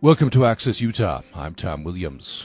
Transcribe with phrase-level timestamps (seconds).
[0.00, 1.22] Welcome to Access Utah.
[1.34, 2.44] I'm Tom Williams.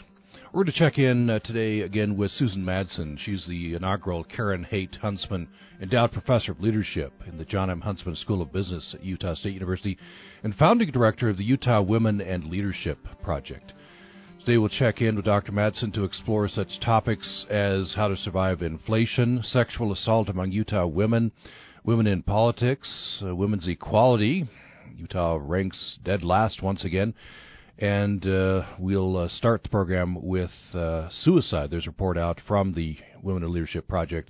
[0.51, 3.19] We're going to check in uh, today again with Susan Madsen.
[3.19, 5.47] She's the inaugural Karen Haight Huntsman
[5.79, 7.81] Endowed Professor of Leadership in the Jon M.
[7.81, 9.99] Huntsman School of Business at Utah State University
[10.41, 13.71] and founding director of the Utah Women and Leadership Project.
[14.39, 15.51] Today we'll check in with Dr.
[15.51, 21.31] Madsen to explore such topics as how to survive inflation, sexual assault among Utah women,
[21.83, 24.49] women in politics, uh, women's equality.
[24.95, 27.13] Utah ranks dead last once again.
[27.79, 31.71] And uh, we'll uh, start the program with uh, suicide.
[31.71, 34.29] There's a report out from the Women in Leadership Project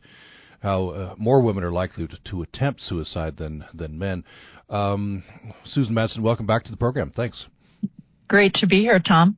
[0.63, 4.23] how uh, more women are likely to, to, attempt suicide than than men.
[4.69, 5.23] Um,
[5.65, 7.11] Susan Madsen, welcome back to the program.
[7.13, 7.45] Thanks.
[8.29, 9.37] Great to be here, Tom.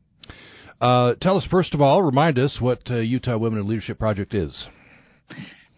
[0.80, 4.35] Uh, tell us, first of all, remind us what uh, Utah Women in Leadership Project
[4.35, 4.66] is.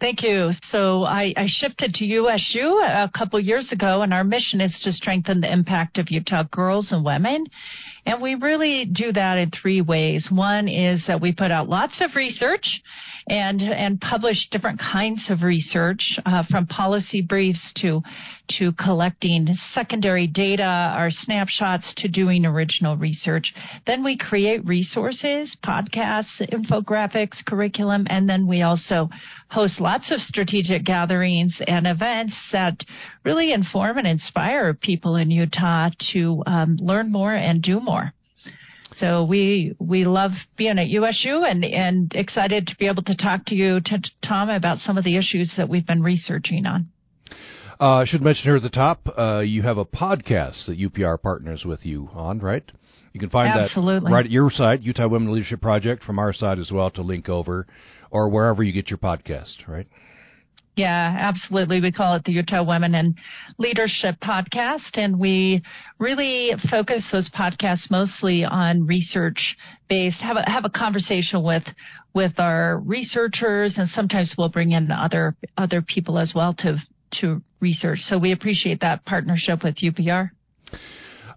[0.00, 0.52] Thank you.
[0.70, 4.92] So I, I, shifted to USU a couple years ago, and our mission is to
[4.92, 7.44] strengthen the impact of Utah girls and women.
[8.06, 10.28] And we really do that in three ways.
[10.30, 12.64] One is that we put out lots of research
[13.28, 18.00] and and publish different kinds of research uh, from policy briefs to
[18.58, 23.52] to collecting secondary data, our snapshots to doing original research.
[23.86, 29.08] Then we create resources, podcasts, infographics, curriculum, and then we also
[29.50, 32.76] host lots of strategic gatherings and events that
[33.24, 38.12] really inform and inspire people in Utah to um, learn more and do more.
[38.96, 43.44] So we we love being at USU and and excited to be able to talk
[43.46, 46.88] to you, to Tom, about some of the issues that we've been researching on.
[47.80, 51.20] Uh, I should mention here at the top, uh, you have a podcast that UPR
[51.20, 52.64] partners with you on, right?
[53.12, 54.10] You can find Absolutely.
[54.10, 57.02] that right at your site, Utah Women Leadership Project, from our side as well to
[57.02, 57.66] link over,
[58.10, 59.86] or wherever you get your podcast, right?
[60.76, 61.80] Yeah, absolutely.
[61.80, 63.16] We call it the Utah Women and
[63.58, 65.62] Leadership Podcast, and we
[65.98, 69.56] really focus those podcasts mostly on research
[69.88, 70.20] based.
[70.20, 71.64] Have a have a conversation with
[72.14, 76.76] with our researchers, and sometimes we'll bring in other other people as well to
[77.20, 78.00] to research.
[78.08, 80.30] So we appreciate that partnership with UPR.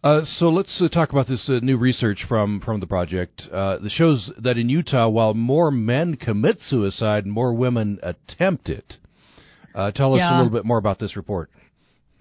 [0.03, 3.77] Uh, so let's uh, talk about this uh, new research from from the project uh,
[3.77, 8.97] that shows that in Utah, while more men commit suicide, more women attempt it.
[9.75, 10.35] Uh, tell us yeah.
[10.35, 11.51] a little bit more about this report.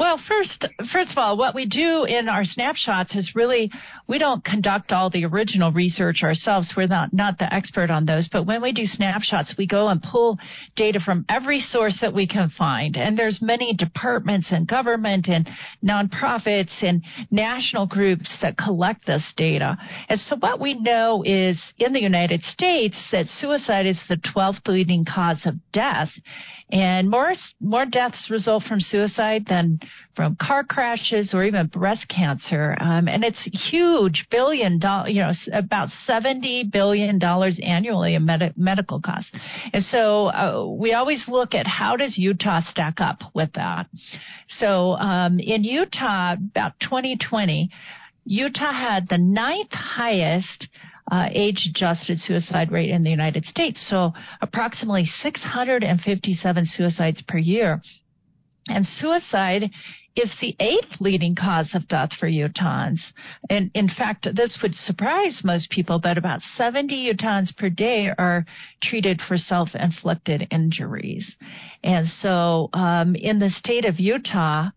[0.01, 3.71] Well, first, first of all, what we do in our snapshots is really
[4.09, 6.73] we don't conduct all the original research ourselves.
[6.75, 10.03] We're not not the expert on those, but when we do snapshots, we go and
[10.03, 10.39] pull
[10.75, 12.97] data from every source that we can find.
[12.97, 15.47] And there's many departments and government and
[15.85, 19.77] nonprofits and national groups that collect this data.
[20.09, 24.67] And so what we know is in the United States that suicide is the 12th
[24.67, 26.09] leading cause of death,
[26.73, 29.79] and more more deaths result from suicide than
[30.17, 32.77] from car crashes or even breast cancer.
[32.81, 38.55] Um, and it's huge, billion dollar, you know, about seventy billion dollars annually in med-
[38.57, 39.31] medical costs.
[39.73, 43.87] And so uh, we always look at how does Utah stack up with that.
[44.59, 47.71] So um, in Utah, about 2020.
[48.27, 50.69] Utah had the ninth highest
[51.11, 53.85] uh, age adjusted suicide rate in the United States.
[53.89, 57.83] So approximately 657 suicides per year.
[58.71, 59.71] And suicide
[60.17, 63.01] is the eighth leading cause of death for Utahns.
[63.49, 68.45] And in fact, this would surprise most people, but about 70 Utahns per day are
[68.83, 71.25] treated for self-inflicted injuries.
[71.85, 74.71] And so, um, in the state of Utah,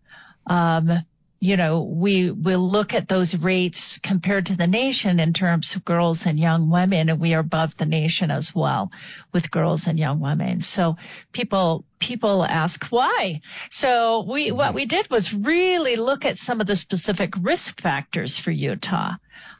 [0.46, 1.04] um,
[1.44, 5.84] you know, we will look at those rates compared to the nation in terms of
[5.84, 8.90] girls and young women, and we are above the nation as well
[9.34, 10.62] with girls and young women.
[10.74, 10.96] So
[11.34, 13.42] people people ask why.
[13.72, 18.40] So we what we did was really look at some of the specific risk factors
[18.42, 19.10] for Utah.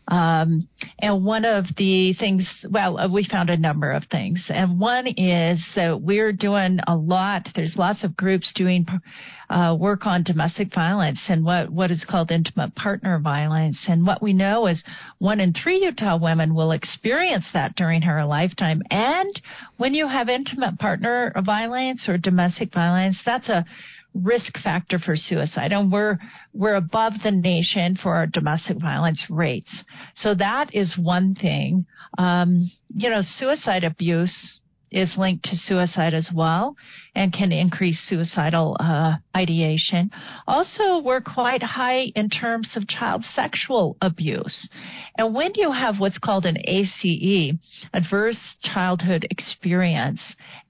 [0.08, 0.68] Um,
[0.98, 4.38] and one of the things, well, uh, we found a number of things.
[4.48, 8.86] And one is we're doing a lot, there's lots of groups doing
[9.48, 13.78] uh, work on domestic violence and what, what is called intimate partner violence.
[13.88, 14.82] And what we know is
[15.18, 18.82] one in three Utah women will experience that during her lifetime.
[18.90, 19.40] And
[19.78, 23.64] when you have intimate partner violence or domestic violence, that's a
[24.14, 26.18] risk factor for suicide and we're
[26.52, 29.84] we're above the nation for our domestic violence rates
[30.14, 31.84] so that is one thing
[32.18, 34.60] um, you know suicide abuse
[34.94, 36.76] is linked to suicide as well
[37.14, 40.10] and can increase suicidal uh, ideation.
[40.46, 44.68] Also, we're quite high in terms of child sexual abuse.
[45.18, 47.54] And when you have what's called an ACE,
[47.92, 50.20] adverse childhood experience,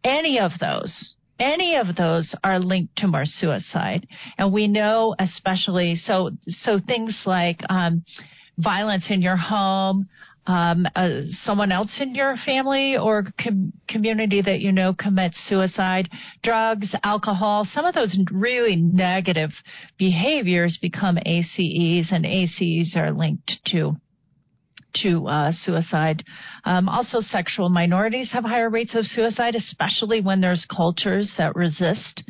[0.03, 4.07] any of those, any of those are linked to more suicide.
[4.39, 8.05] And we know especially so so things like um,
[8.59, 10.09] violence in your home,
[10.47, 16.09] um, uh, someone else in your family or com- community that you know commits suicide,
[16.43, 19.51] drugs, alcohol, some of those really negative
[19.99, 23.97] behaviors become ACEs, and ACEs are linked to
[25.03, 26.25] to uh, suicide.
[26.65, 32.23] Um, also, sexual minorities have higher rates of suicide, especially when there's cultures that resist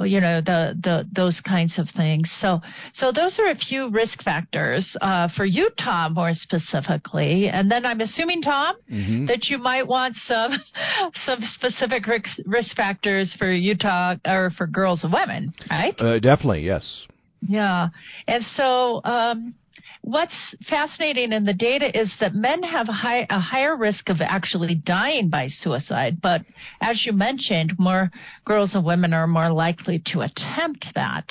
[0.00, 2.28] you know the the those kinds of things.
[2.40, 2.60] So
[2.94, 7.48] so those are a few risk factors uh, for utah more specifically.
[7.48, 9.26] And then i'm assuming tom mm-hmm.
[9.26, 10.52] that you might want some
[11.26, 12.04] some specific
[12.46, 15.98] risk factors for utah or for girls and women right?
[16.00, 17.06] Uh, definitely yes.
[17.42, 17.88] Yeah.
[18.26, 19.54] And so um
[20.02, 20.34] what's
[20.68, 24.74] fascinating in the data is that men have a, high, a higher risk of actually
[24.74, 26.42] dying by suicide, but
[26.80, 28.10] as you mentioned, more
[28.44, 31.24] girls and women are more likely to attempt that.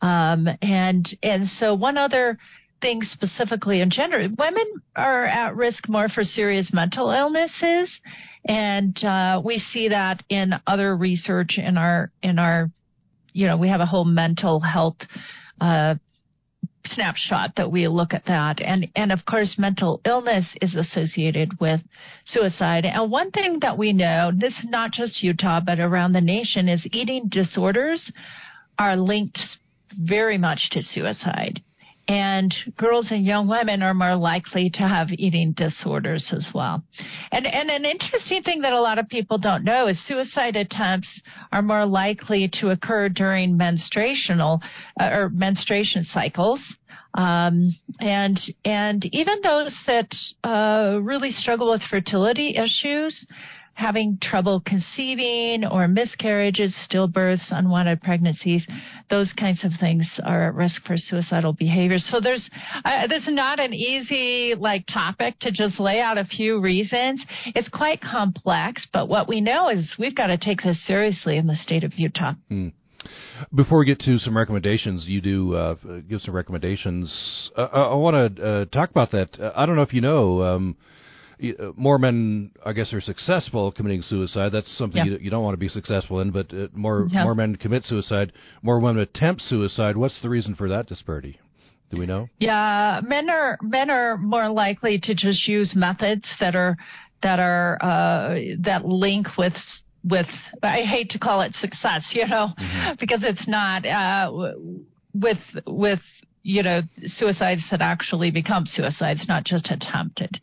[0.00, 2.38] Um, and and so one other
[2.80, 7.90] thing specifically in gender, women are at risk more for serious mental illnesses,
[8.44, 12.70] and uh, we see that in other research in our in our,
[13.32, 14.98] you know, we have a whole mental health.
[15.60, 15.94] Uh,
[16.86, 18.60] snapshot that we look at that.
[18.60, 21.80] And, and of course, mental illness is associated with
[22.26, 22.84] suicide.
[22.84, 26.68] And one thing that we know, this is not just Utah, but around the nation,
[26.68, 28.12] is eating disorders
[28.78, 29.38] are linked
[29.98, 31.62] very much to suicide.
[32.06, 36.82] And girls and young women are more likely to have eating disorders as well.
[37.32, 41.08] And, and an interesting thing that a lot of people don't know is suicide attempts
[41.50, 44.60] are more likely to occur during menstruational
[45.00, 46.60] uh, or menstruation cycles.
[47.14, 50.08] Um, and and even those that
[50.42, 53.26] uh, really struggle with fertility issues
[53.74, 58.66] having trouble conceiving or miscarriages, stillbirths, unwanted pregnancies,
[59.10, 61.98] those kinds of things are at risk for suicidal behavior.
[61.98, 62.48] So there's,
[62.84, 67.20] uh, this is not an easy like topic to just lay out a few reasons.
[67.46, 71.46] It's quite complex, but what we know is we've got to take this seriously in
[71.46, 72.34] the state of Utah.
[72.50, 72.72] Mm.
[73.54, 75.74] Before we get to some recommendations, you do uh,
[76.08, 77.50] give some recommendations.
[77.56, 79.38] Uh, I want to uh, talk about that.
[79.38, 80.42] Uh, I don't know if you know.
[80.42, 80.76] Um,
[81.42, 84.52] uh, more men, I guess, are successful committing suicide.
[84.52, 85.12] That's something yeah.
[85.12, 86.30] you, you, don't want to be successful in.
[86.30, 87.24] But uh, more yeah.
[87.24, 88.32] more men commit suicide.
[88.62, 89.96] More women attempt suicide.
[89.96, 91.38] What's the reason for that disparity?
[91.90, 92.28] Do we know?
[92.38, 96.76] Yeah, men are men are more likely to just use methods that are
[97.22, 99.54] that are uh, that link with
[100.04, 100.26] with
[100.62, 102.94] I hate to call it success, you know, mm-hmm.
[103.00, 104.52] because it's not uh,
[105.14, 106.00] with with
[106.46, 106.82] you know,
[107.16, 110.38] suicides that actually become suicides, not just attempted.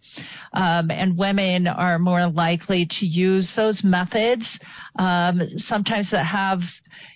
[0.52, 4.44] Um, and women are more likely to use those methods,
[4.98, 6.60] um, sometimes that have,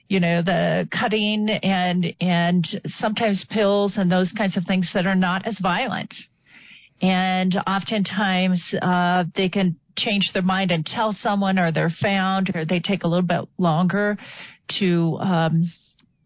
[0.07, 2.63] you know, the cutting and, and
[2.99, 6.13] sometimes pills and those kinds of things that are not as violent.
[7.01, 12.65] And oftentimes, uh, they can change their mind and tell someone or they're found or
[12.65, 14.15] they take a little bit longer
[14.79, 15.71] to, um,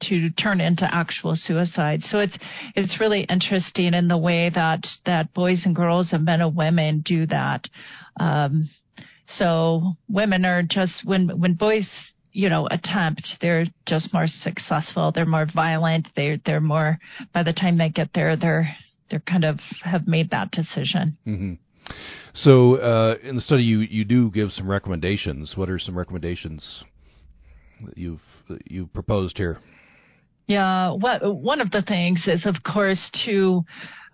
[0.01, 2.01] to turn into actual suicide.
[2.03, 2.37] So it's
[2.75, 7.01] it's really interesting in the way that that boys and girls and men and women
[7.05, 7.65] do that.
[8.19, 8.69] Um,
[9.37, 11.87] so women are just when when boys
[12.31, 16.97] you know attempt they're just more successful they're more violent they're they're more
[17.33, 18.75] by the time they get there they're
[19.09, 21.53] they're kind of have made that decision mm-hmm.
[22.33, 26.83] so uh, in the study you you do give some recommendations what are some recommendations
[27.85, 29.59] that you've that you proposed here
[30.49, 33.63] yeah, what, one of the things is, of course, to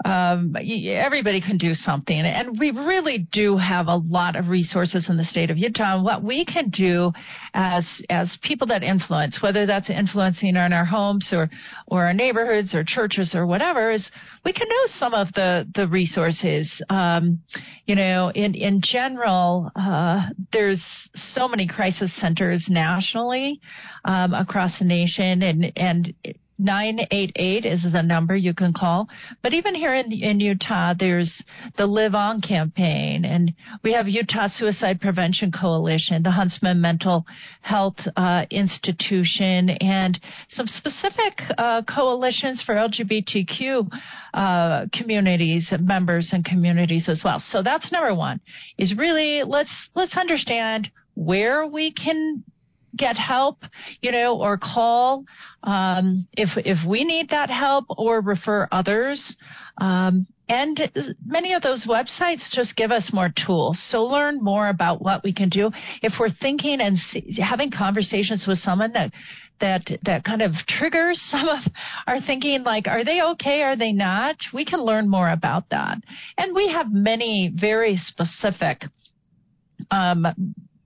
[0.03, 2.19] um, everybody can do something.
[2.19, 5.95] And we really do have a lot of resources in the state of Utah.
[5.95, 7.13] And what we can do
[7.53, 11.49] as, as people that influence, whether that's influencing in our homes or,
[11.87, 14.05] or our neighborhoods or churches or whatever, is
[14.43, 16.69] we can know some of the, the resources.
[16.89, 17.39] Um,
[17.85, 20.83] you know, in, in general, uh, there's
[21.33, 23.61] so many crisis centers nationally,
[24.03, 26.13] um, across the nation and, and
[26.57, 29.07] 988 is the number you can call.
[29.43, 31.43] But even here in, in Utah, there's
[31.77, 37.25] the Live On campaign, and we have Utah Suicide Prevention Coalition, the Huntsman Mental
[37.61, 40.19] Health uh, Institution, and
[40.49, 43.89] some specific uh, coalitions for LGBTQ
[44.33, 47.43] uh, communities, members, and communities as well.
[47.49, 48.39] So that's number one.
[48.77, 52.43] Is really let's let's understand where we can
[52.97, 53.59] get help,
[54.01, 55.25] you know, or call
[55.63, 59.35] um, if if we need that help or refer others.
[59.77, 60.79] Um, and
[61.25, 63.81] many of those websites just give us more tools.
[63.89, 65.71] So learn more about what we can do.
[66.03, 69.11] If we're thinking and see, having conversations with someone that
[69.61, 71.59] that that kind of triggers some of
[72.07, 75.97] our thinking like are they okay are they not we can learn more about that
[76.37, 78.81] and we have many very specific
[79.91, 80.25] um,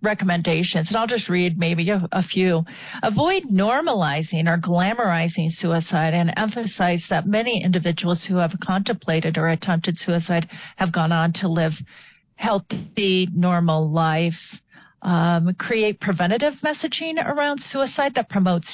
[0.01, 2.63] recommendations, and I'll just read maybe a, a, few.
[3.03, 9.98] Avoid normalizing or glamorizing suicide and emphasize that many individuals who have contemplated or attempted
[9.98, 11.74] suicide have gone on to live
[12.36, 14.38] healthy, normal lives.
[15.01, 18.68] Um, create preventative messaging around suicide that promotes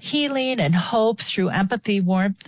[0.00, 2.42] healing and hope through empathy, warmth,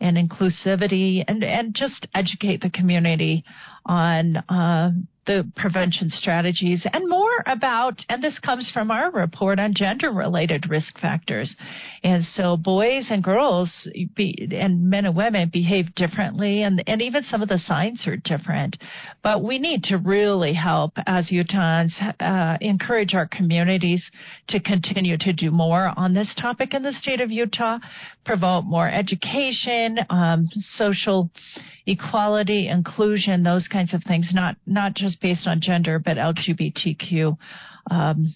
[0.00, 3.44] and inclusivity, and, and just educate the community
[3.84, 4.90] on uh,
[5.26, 10.68] the prevention strategies and more about, and this comes from our report on gender related
[10.68, 11.54] risk factors.
[12.02, 17.24] And so boys and girls be, and men and women behave differently and, and even
[17.24, 18.76] some of the signs are different.
[19.22, 24.04] But we need to really help as Utahns uh, encourage our communities
[24.48, 27.78] to continue to do more on this topic in the state of Utah,
[28.24, 31.30] promote more education, um, social
[31.86, 37.25] equality, inclusion, those kinds of things, not not just based on gender, but LGBTQ
[37.90, 38.34] um,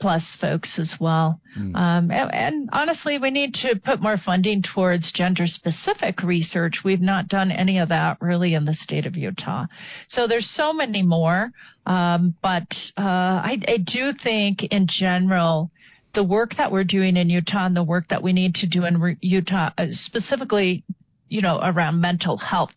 [0.00, 1.40] plus folks as well.
[1.58, 1.74] Mm.
[1.74, 6.80] Um, and, and, honestly, we need to put more funding towards gender specific research.
[6.84, 9.66] We've not done any of that really in the state of Utah.
[10.08, 11.50] So there's so many more.
[11.86, 12.66] Um, but
[12.98, 15.70] uh, I, I do think in general,
[16.14, 18.84] the work that we're doing in Utah and the work that we need to do
[18.84, 20.82] in re- Utah, uh, specifically
[21.28, 22.74] you know, around mental health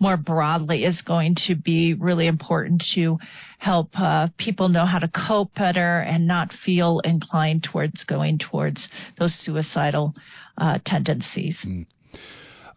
[0.00, 3.18] more broadly is going to be really important to
[3.58, 8.88] help uh, people know how to cope better and not feel inclined towards going towards
[9.18, 10.14] those suicidal
[10.58, 11.56] uh, tendencies.
[11.66, 11.86] Mm.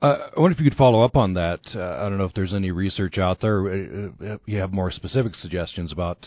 [0.01, 1.59] Uh, I wonder if you could follow up on that.
[1.75, 3.67] Uh, I don't know if there's any research out there.
[3.67, 6.25] Uh, uh, you have more specific suggestions about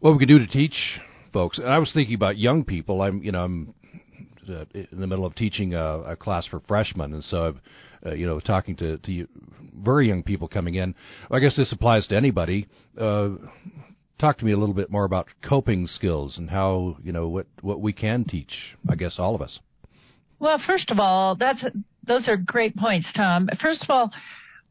[0.00, 0.74] what we could do to teach
[1.32, 1.56] folks.
[1.56, 3.00] And I was thinking about young people.
[3.00, 3.74] I'm, you know, I'm
[4.46, 7.60] in the middle of teaching a, a class for freshmen, and so I've
[8.04, 9.26] uh, you know, talking to, to
[9.76, 10.94] very young people coming in.
[11.30, 12.66] I guess this applies to anybody.
[12.98, 13.30] Uh,
[14.18, 17.46] talk to me a little bit more about coping skills and how you know what
[17.60, 18.52] what we can teach.
[18.88, 19.58] I guess all of us.
[20.38, 21.62] Well, first of all, that's
[22.06, 23.48] those are great points, Tom.
[23.60, 24.10] First of all,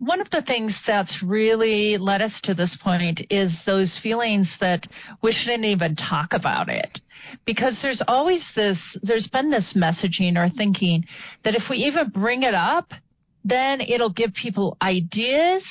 [0.02, 4.84] one of the things that's really led us to this point is those feelings that
[5.22, 7.00] we shouldn't even talk about it.
[7.46, 11.06] Because there's always this, there's been this messaging or thinking
[11.46, 12.92] that if we even bring it up,
[13.44, 15.64] then it'll give people ideas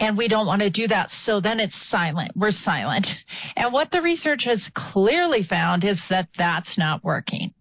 [0.00, 1.10] and we don't want to do that.
[1.24, 2.32] So then it's silent.
[2.34, 3.06] We're silent.
[3.56, 7.52] And what the research has clearly found is that that's not working.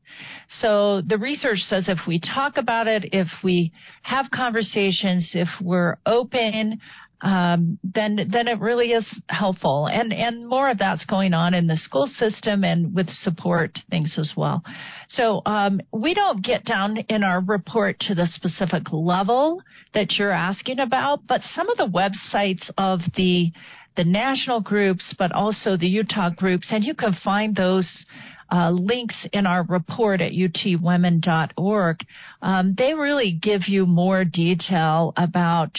[0.62, 5.98] So the research says if we talk about it, if we have conversations, if we're
[6.06, 6.80] open,
[7.22, 9.88] um, then then it really is helpful.
[9.88, 14.16] And and more of that's going on in the school system and with support things
[14.18, 14.64] as well.
[15.10, 19.62] So um, we don't get down in our report to the specific level
[19.94, 23.52] that you're asking about, but some of the websites of the
[23.98, 28.06] the national groups, but also the Utah groups, and you can find those
[28.52, 31.98] uh, links in our report at utwomen.org.
[32.42, 35.72] Um, they really give you more detail about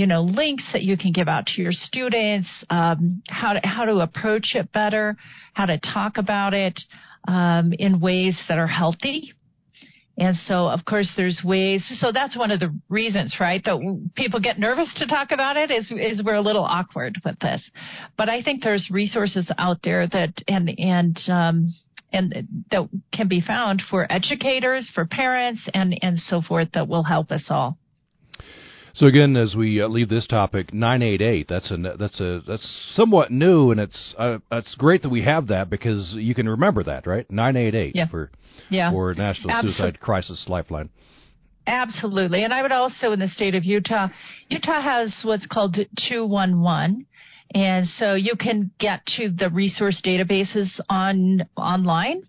[0.00, 3.84] you know, links that you can give out to your students, um, how to how
[3.84, 5.14] to approach it better,
[5.52, 6.80] how to talk about it
[7.28, 9.34] um, in ways that are healthy.
[10.16, 11.86] And so, of course, there's ways.
[12.00, 13.62] So that's one of the reasons, right?
[13.62, 17.38] That people get nervous to talk about it is is we're a little awkward with
[17.40, 17.62] this.
[18.16, 21.74] But I think there's resources out there that and and um,
[22.10, 27.04] and that can be found for educators, for parents, and and so forth that will
[27.04, 27.76] help us all.
[28.94, 31.46] So again, as we uh, leave this topic, nine eight eight.
[31.48, 35.48] That's a that's a that's somewhat new, and it's uh, it's great that we have
[35.48, 37.30] that because you can remember that, right?
[37.30, 38.30] Nine eight eight for
[38.68, 38.90] yeah.
[38.90, 40.90] for National Absol- Suicide Crisis Lifeline.
[41.66, 44.08] Absolutely, and I would also in the state of Utah,
[44.48, 45.76] Utah has what's called
[46.08, 47.06] two one one.
[47.52, 52.22] And so you can get to the resource databases on online,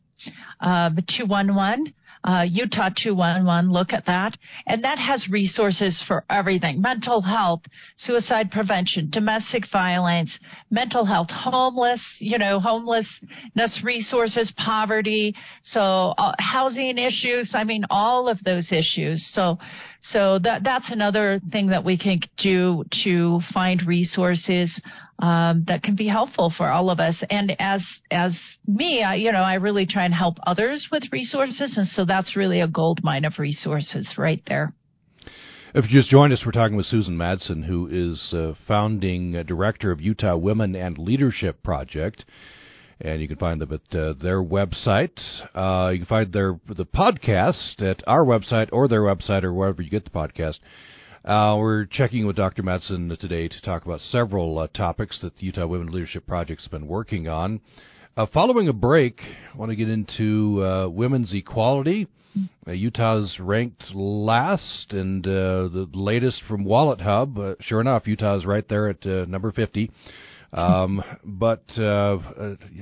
[0.60, 4.38] uh, 211 uh, Utah 211, look at that.
[4.68, 7.62] And that has resources for everything mental health,
[7.98, 10.32] suicide prevention, domestic violence,
[10.70, 17.52] mental health, homeless, you know, homelessness resources, poverty, so uh, housing issues.
[17.54, 19.28] I mean, all of those issues.
[19.34, 19.58] So,
[20.02, 24.72] so that that's another thing that we can do to find resources
[25.20, 27.16] um, that can be helpful for all of us.
[27.30, 31.78] And as as me, I, you know, I really try and help others with resources,
[31.78, 34.74] and so that's really a gold mine of resources right there.
[35.74, 39.44] If you just joined us, we're talking with Susan Madsen, who is uh, founding uh,
[39.44, 42.26] director of Utah Women and Leadership Project.
[43.04, 45.18] And you can find them at uh, their website.
[45.56, 49.82] Uh, you can find their the podcast at our website or their website or wherever
[49.82, 50.60] you get the podcast.
[51.24, 52.64] Uh, we're checking with Dr.
[52.64, 56.68] Madsen today to talk about several uh, topics that the Utah Women Leadership Project has
[56.68, 57.62] been working on.
[58.18, 59.22] Uh, following a break,
[59.54, 62.08] I want to get into uh, women's equality.
[62.66, 67.38] Utah's ranked last, and the latest from Wallet Hub.
[67.60, 69.92] Sure enough, Utah is right there at number 50.
[70.54, 72.18] Um, but uh,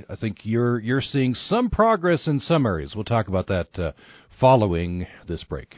[0.08, 2.94] I think you're you're seeing some progress in some areas.
[2.94, 3.92] We'll talk about that uh,
[4.40, 5.76] following this break.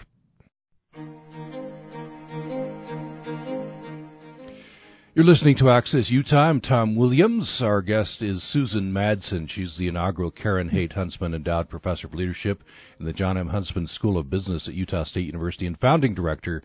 [5.15, 6.49] You're listening to Access Utah.
[6.49, 7.61] I'm Tom Williams.
[7.61, 9.47] Our guest is Susan Madsen.
[9.47, 12.63] She's the inaugural Karen Haight Huntsman Endowed Professor of Leadership
[12.99, 13.49] in the Jon M.
[13.49, 16.63] Huntsman School of Business at Utah State University and founding director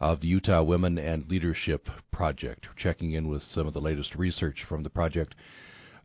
[0.00, 2.66] of the Utah Women and Leadership Project.
[2.76, 5.34] Checking in with some of the latest research from the project.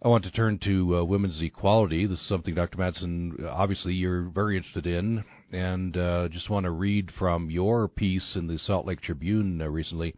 [0.03, 2.05] I want to turn to uh, women's equality.
[2.05, 2.77] This is something, Dr.
[2.77, 8.35] Madsen, obviously you're very interested in, and uh, just want to read from your piece
[8.35, 10.13] in the Salt Lake Tribune uh, recently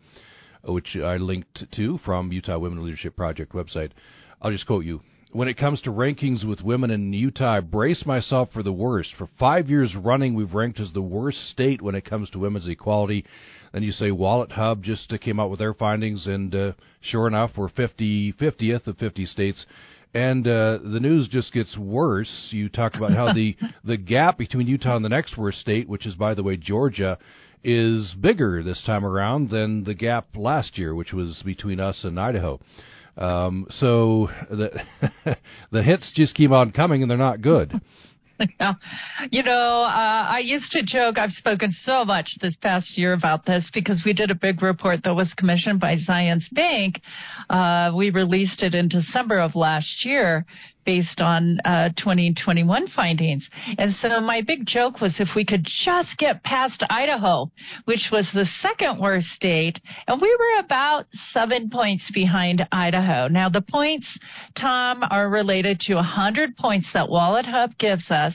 [0.63, 3.91] which I linked to from Utah Women Leadership Project website.
[4.41, 5.01] I'll just quote you.
[5.33, 9.13] When it comes to rankings with women in Utah, I brace myself for the worst.
[9.17, 12.67] For five years running, we've ranked as the worst state when it comes to women's
[12.67, 13.25] equality.
[13.73, 17.51] Then you say Wallet Hub just came out with their findings, and uh, sure enough,
[17.57, 19.65] we're 50, 50th of 50 states.
[20.13, 22.47] And uh, the news just gets worse.
[22.51, 26.05] You talk about how the the gap between Utah and the next worst state, which
[26.05, 27.17] is by the way Georgia,
[27.65, 32.17] is bigger this time around than the gap last year, which was between us and
[32.17, 32.61] Idaho.
[33.17, 34.69] Um, so the
[35.71, 37.79] the hits just keep on coming, and they're not good.
[39.31, 43.45] You know, uh, I used to joke, I've spoken so much this past year about
[43.45, 47.01] this because we did a big report that was commissioned by Zions Bank.
[47.49, 50.45] Uh, we released it in December of last year
[50.87, 53.45] based on uh, 2021 findings.
[53.77, 57.51] And so my big joke was if we could just get past Idaho,
[57.83, 63.27] which was the second worst state, and we were about seven points behind Idaho.
[63.27, 64.07] Now the points,
[64.57, 68.33] Tom, are related to 100 points that Wallet Hub gives us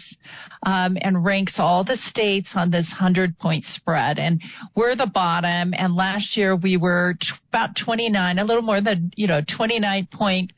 [0.66, 4.18] um, and ranks all the states on this 100 point spread.
[4.18, 4.42] And
[4.76, 5.72] we're the bottom.
[5.74, 10.08] And last year we were t- about 29, a little more than, you know, 29
[10.12, 10.52] point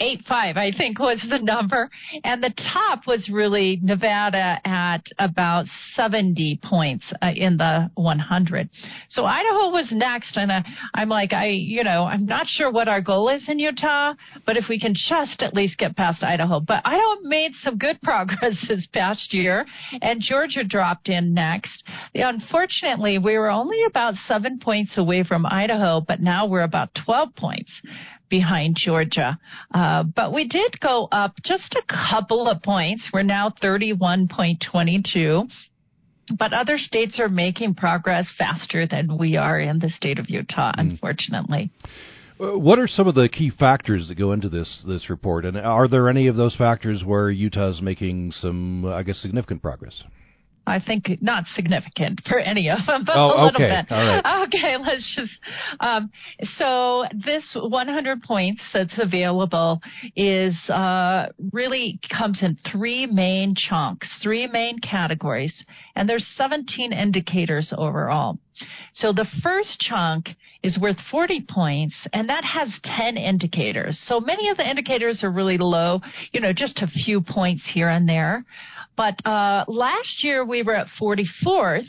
[0.00, 1.90] eight five, I think was the number,
[2.24, 8.68] and the top was really Nevada at about seventy points uh, in the one hundred.
[9.10, 10.62] So Idaho was next, and uh,
[10.94, 14.56] I'm like, I, you know, I'm not sure what our goal is in Utah, but
[14.56, 18.56] if we can just at least get past Idaho, but Idaho made some good progress
[18.68, 19.66] this past year,
[20.02, 21.84] and Georgia dropped in next.
[22.14, 27.34] Unfortunately, we were only about seven points away from Idaho, but now we're about twelve
[27.36, 27.70] points
[28.28, 29.38] behind Georgia.
[29.72, 33.08] Uh, but we did go up just a couple of points.
[33.12, 35.48] We're now 31.22.
[36.36, 40.72] But other states are making progress faster than we are in the state of Utah,
[40.72, 40.80] mm.
[40.80, 41.70] unfortunately.
[42.40, 45.56] Uh, what are some of the key factors that go into this this report, and
[45.56, 50.02] are there any of those factors where Utah is making some, I guess, significant progress?
[50.66, 53.82] I think not significant for any of them, but oh, a little okay.
[53.88, 53.92] bit.
[53.92, 54.46] All right.
[54.46, 55.32] Okay, let's just.
[55.80, 56.10] Um,
[56.58, 59.80] so this 100 points that's available
[60.16, 67.72] is uh, really comes in three main chunks, three main categories, and there's 17 indicators
[67.76, 68.38] overall.
[68.94, 70.30] So the first chunk
[70.62, 74.02] is worth 40 points, and that has 10 indicators.
[74.06, 76.00] So many of the indicators are really low,
[76.32, 78.44] you know, just a few points here and there.
[78.96, 81.86] But uh, last year we were at 44th.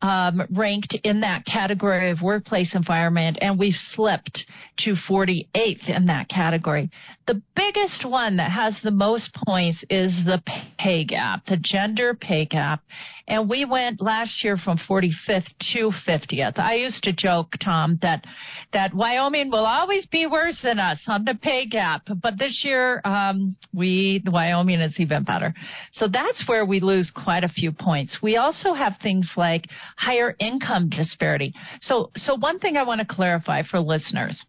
[0.00, 4.44] Um, ranked in that category of workplace environment, and we slipped
[4.84, 6.90] to 48th in that category.
[7.26, 10.40] The biggest one that has the most points is the
[10.78, 12.82] pay gap, the gender pay gap.
[13.28, 16.58] And we went last year from 45th to 50th.
[16.58, 18.24] I used to joke, Tom, that,
[18.72, 22.08] that Wyoming will always be worse than us on the pay gap.
[22.22, 25.52] But this year, um, we, Wyoming is even better.
[25.92, 28.16] So that's where we lose quite a few points.
[28.22, 29.66] We also have things like
[29.98, 31.52] higher income disparity.
[31.80, 34.40] So, so one thing I want to clarify for listeners.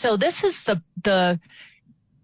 [0.00, 1.38] So this is the, the,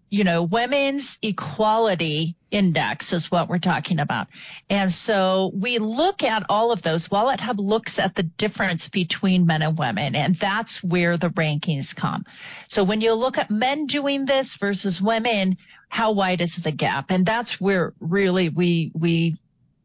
[0.09, 4.27] you know, women's equality index is what we're talking about.
[4.69, 7.07] And so we look at all of those.
[7.11, 11.87] Wallet Hub looks at the difference between men and women, and that's where the rankings
[11.99, 12.25] come.
[12.69, 15.57] So when you look at men doing this versus women,
[15.89, 17.05] how wide is the gap?
[17.09, 19.37] And that's where really we, we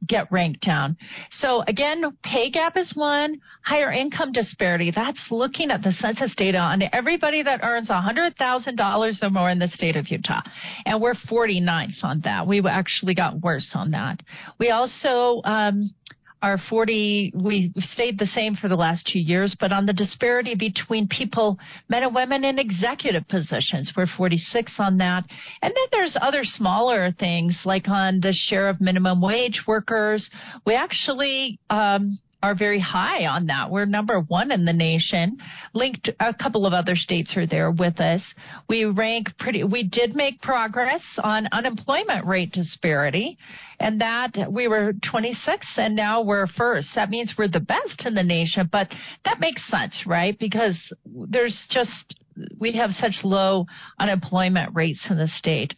[0.06, 0.96] get ranked down.
[1.40, 4.92] So again, pay gap is one, higher income disparity.
[4.94, 9.68] That's looking at the census data on everybody that earns $100,000 or more in the
[9.68, 10.40] state of Utah.
[10.86, 12.46] And we're 49th on that.
[12.46, 14.22] We actually got worse on that.
[14.58, 15.90] We also, um,
[16.42, 20.54] are 40, we stayed the same for the last two years, but on the disparity
[20.54, 25.24] between people, men and women in executive positions, we're 46 on that.
[25.62, 30.28] And then there's other smaller things like on the share of minimum wage workers.
[30.64, 33.70] We actually, um, are very high on that.
[33.70, 35.38] We're number one in the nation.
[35.74, 38.22] Linked, a couple of other states are there with us.
[38.68, 43.38] We rank pretty, we did make progress on unemployment rate disparity
[43.80, 46.88] and that we were 26 and now we're first.
[46.94, 48.88] That means we're the best in the nation, but
[49.24, 50.38] that makes sense, right?
[50.38, 52.14] Because there's just,
[52.60, 53.66] we have such low
[53.98, 55.74] unemployment rates in the state.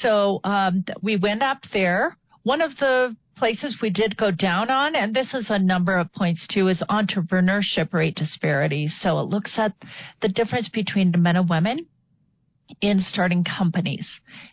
[0.00, 2.16] So um, we went up there.
[2.42, 6.12] One of the places we did go down on, and this is a number of
[6.12, 8.88] points too, is entrepreneurship rate disparity.
[9.00, 9.72] So it looks at
[10.20, 11.86] the difference between men and women
[12.80, 14.06] in starting companies.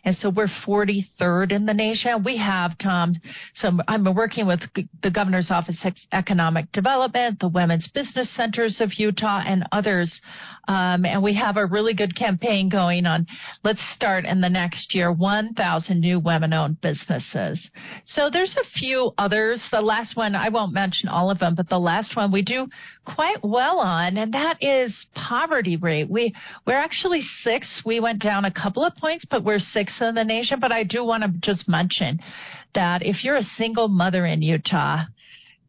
[0.04, 2.22] And so we're 43rd in the nation.
[2.24, 3.14] We have, Tom,
[3.54, 4.60] so I'm working with
[5.02, 10.20] the Governor's Office of Economic Development, the Women's Business Centers of Utah, and others.
[10.68, 13.26] Um, and we have a really good campaign going on.
[13.64, 17.60] Let's start in the next year 1,000 new women owned businesses.
[18.06, 19.60] So there's a few others.
[19.70, 22.68] The last one, I won't mention all of them, but the last one we do
[23.04, 26.08] quite well on, and that is poverty rate.
[26.08, 26.34] We,
[26.66, 27.82] we're actually six.
[27.84, 30.60] We went down a couple of points, but we're six in the nation.
[30.60, 32.20] But I do want to just mention
[32.74, 35.04] that if you're a single mother in Utah,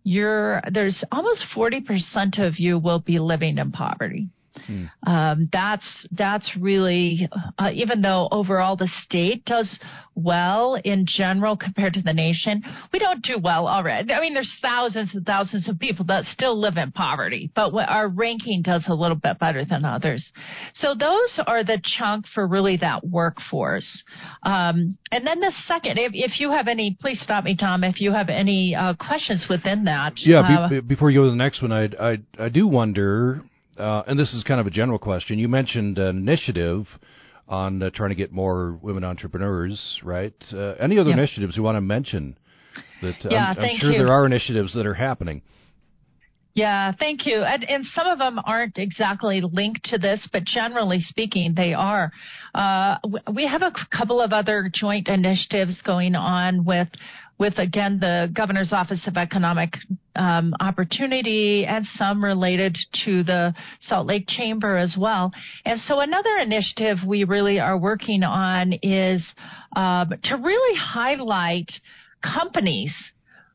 [0.03, 4.29] you're there's almost 40% of you will be living in poverty.
[4.67, 4.85] Hmm.
[5.07, 9.79] Um, that's that's really uh, even though overall the state does
[10.15, 14.11] well in general compared to the nation, we don't do well already.
[14.13, 18.09] I mean, there's thousands and thousands of people that still live in poverty, but our
[18.09, 20.23] ranking does a little bit better than others.
[20.73, 23.87] So those are the chunk for really that workforce.
[24.43, 27.83] Um, and then the second, if, if, you have any, please stop me, Tom.
[27.83, 30.13] If you have any uh, questions within that.
[30.17, 30.41] Yeah.
[30.41, 33.43] Uh, be, before you go to the next one, I I, I do wonder
[33.77, 35.39] uh, and this is kind of a general question.
[35.39, 36.85] You mentioned an initiative
[37.47, 40.33] on uh, trying to get more women entrepreneurs, right?
[40.53, 42.37] Uh, any other initiatives you want to mention?
[43.01, 43.97] That yeah, I'm, I'm sure you.
[43.97, 45.41] there are initiatives that are happening.
[46.53, 47.43] Yeah, thank you.
[47.43, 52.11] And, and, some of them aren't exactly linked to this, but generally speaking, they are.
[52.53, 52.97] Uh,
[53.33, 56.89] we have a couple of other joint initiatives going on with
[57.41, 59.73] with again the governor's office of economic
[60.15, 63.51] um, opportunity and some related to the
[63.81, 65.31] Salt Lake Chamber as well.
[65.65, 69.25] And so another initiative we really are working on is
[69.75, 71.71] uh, to really highlight
[72.21, 72.93] companies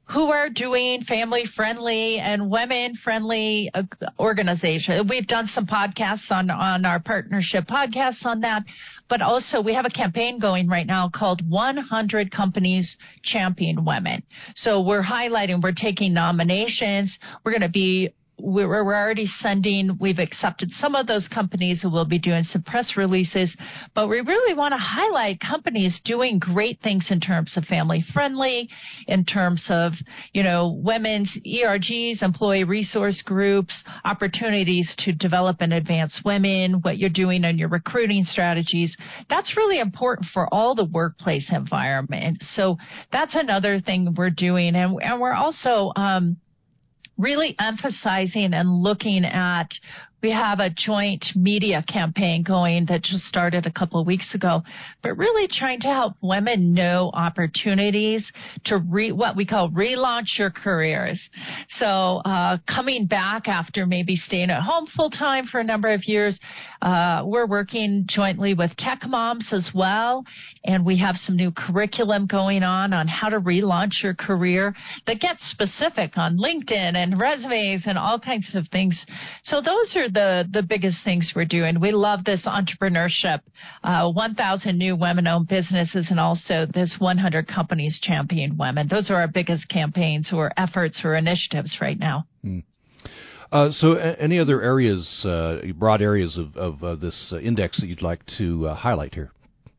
[0.08, 3.82] who are doing family friendly and women friendly uh,
[4.20, 5.08] organization.
[5.08, 8.62] We've done some podcasts on, on our partnership podcasts on that,
[9.08, 14.22] but also we have a campaign going right now called 100 Companies Champion Women.
[14.54, 17.16] So we're highlighting, we're taking nominations.
[17.44, 22.04] We're going to be we're already sending, we've accepted some of those companies who will
[22.04, 23.54] be doing some press releases,
[23.94, 28.68] but we really want to highlight companies doing great things in terms of family friendly,
[29.06, 29.92] in terms of,
[30.32, 37.08] you know, women's ERGs, employee resource groups, opportunities to develop and advance women, what you're
[37.08, 38.94] doing on your recruiting strategies.
[39.30, 42.42] That's really important for all the workplace environment.
[42.54, 42.76] So
[43.12, 44.76] that's another thing we're doing.
[44.76, 46.36] And, and we're also, um,
[47.18, 49.68] really emphasizing and looking at
[50.22, 54.62] we have a joint media campaign going that just started a couple of weeks ago,
[55.02, 58.24] but really trying to help women know opportunities
[58.64, 61.20] to re, what we call relaunch your careers.
[61.78, 66.02] So, uh, coming back after maybe staying at home full time for a number of
[66.06, 66.36] years,
[66.82, 70.24] uh, we're working jointly with tech moms as well.
[70.64, 74.74] And we have some new curriculum going on on how to relaunch your career
[75.06, 78.96] that gets specific on LinkedIn and resumes and all kinds of things.
[79.44, 81.80] So those are the, the biggest things we're doing.
[81.80, 83.40] We love this entrepreneurship,
[83.82, 88.88] uh, 1,000 new women owned businesses and also this 100 companies champion women.
[88.88, 92.26] Those are our biggest campaigns or efforts or initiatives right now.
[92.42, 92.60] Hmm.
[93.52, 97.78] Uh, so, a- any other areas, uh, broad areas of, of uh, this uh, index
[97.80, 99.30] that you'd like to uh, highlight here?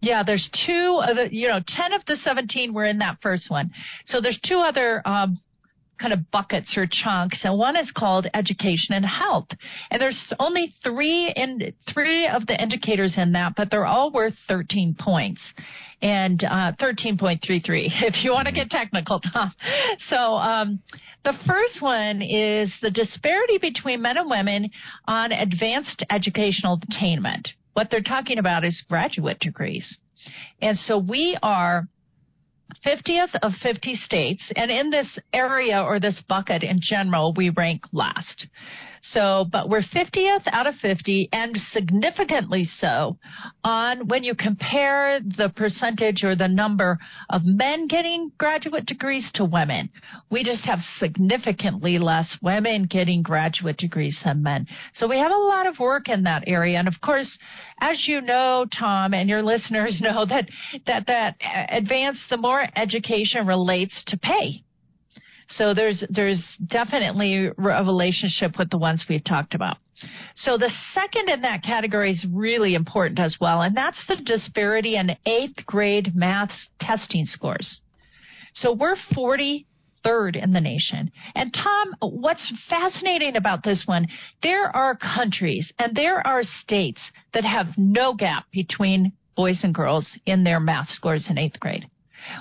[0.02, 1.02] Yeah, there's two.
[1.16, 3.72] The, you know, ten of the seventeen were in that first one.
[4.06, 5.40] So there's two other um,
[6.00, 9.48] kind of buckets or chunks, and one is called education and health.
[9.92, 14.36] And there's only three in three of the indicators in that, but they're all worth
[14.48, 15.42] 13 points
[16.02, 19.22] and uh, 13.33 if you want to get technical.
[20.10, 20.80] So um,
[21.24, 24.70] the first one is the disparity between men and women
[25.08, 27.50] on advanced educational attainment.
[27.74, 29.98] What they're talking about is graduate degrees.
[30.62, 31.88] And so we are
[32.86, 37.82] 50th of 50 states, and in this area or this bucket in general, we rank
[37.94, 38.48] last.
[39.04, 43.18] So, but we're 50th out of 50 and significantly so
[43.64, 46.98] on when you compare the percentage or the number
[47.30, 49.90] of men getting graduate degrees to women.
[50.30, 54.68] We just have significantly less women getting graduate degrees than men.
[54.96, 56.80] So we have a lot of work in that area.
[56.80, 57.38] And of course,
[57.80, 60.48] as you know, Tom, and your listeners know that,
[60.86, 64.64] that, that uh, advanced, the more education relates to pay.
[65.50, 69.78] So there's there's definitely a relationship with the ones we've talked about.
[70.36, 74.96] So the second in that category is really important as well, and that's the disparity
[74.96, 77.80] in eighth grade math testing scores.
[78.54, 81.12] So we're 43rd in the nation.
[81.34, 84.08] And Tom, what's fascinating about this one,
[84.44, 87.02] there are countries and there are states
[87.34, 91.88] that have no gap between boys and girls in their math scores in eighth grade.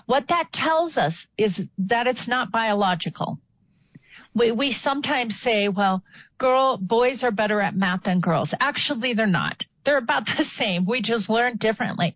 [0.06, 3.38] What that tells us is that it's not biological.
[4.34, 6.02] We, we sometimes say, well,
[6.38, 8.50] girl, boys are better at math than girls.
[8.60, 9.62] Actually, they're not.
[9.84, 10.84] They're about the same.
[10.84, 12.14] We just learn differently.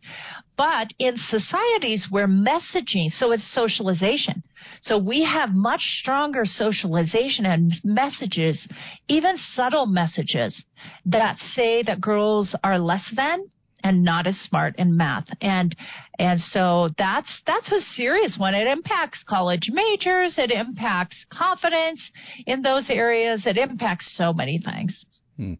[0.56, 4.42] But in societies where messaging, so it's socialization.
[4.82, 8.68] So we have much stronger socialization and messages,
[9.08, 10.62] even subtle messages
[11.06, 13.46] that say that girls are less than
[13.82, 15.26] and not as smart in math.
[15.40, 15.74] And
[16.18, 18.54] and so that's that's a serious one.
[18.54, 22.00] It impacts college majors, it impacts confidence
[22.46, 24.92] in those areas, it impacts so many things.
[25.36, 25.54] Hmm.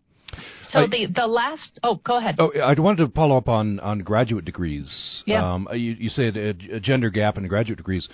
[0.70, 2.36] So I, the the last oh go ahead.
[2.38, 5.22] Oh, I wanted to follow up on on graduate degrees.
[5.26, 5.54] Yeah.
[5.54, 8.08] Um, you, you said a, a, gender gap in graduate degrees.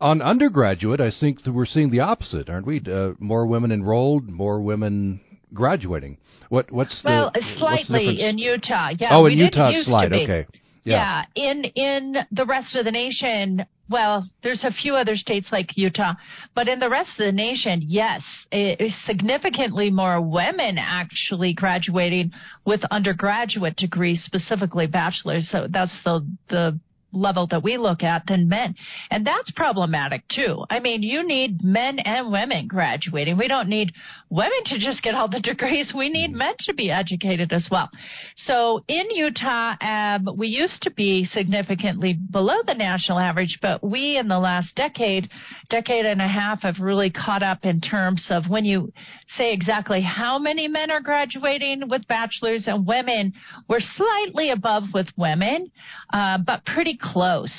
[0.00, 2.80] On undergraduate, I think that we're seeing the opposite, aren't we?
[2.80, 5.20] Uh, more women enrolled, more women
[5.54, 6.18] graduating.
[6.52, 8.90] What what's well, the slightly in Utah?
[8.98, 9.16] Yeah.
[9.16, 10.12] Oh, in Utah, slight.
[10.12, 10.46] Okay.
[10.84, 11.24] Yeah.
[11.34, 11.50] yeah.
[11.50, 16.12] In in the rest of the nation, well, there's a few other states like Utah,
[16.54, 22.32] but in the rest of the nation, yes, it, significantly more women actually graduating
[22.66, 25.48] with undergraduate degrees, specifically bachelors.
[25.50, 26.78] So that's the the
[27.12, 28.74] level that we look at than men.
[29.10, 30.64] And that's problematic too.
[30.70, 33.36] I mean, you need men and women graduating.
[33.38, 33.92] We don't need
[34.30, 35.92] women to just get all the degrees.
[35.96, 37.90] We need men to be educated as well.
[38.36, 44.18] So in Utah, um, we used to be significantly below the national average, but we
[44.18, 45.28] in the last decade,
[45.70, 48.92] decade and a half have really caught up in terms of when you
[49.36, 53.32] say exactly how many men are graduating with bachelors and women,
[53.68, 55.70] we're slightly above with women,
[56.12, 57.52] uh, but pretty close.